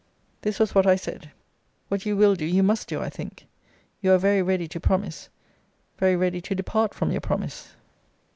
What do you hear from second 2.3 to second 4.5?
do, you must do, I think. You are very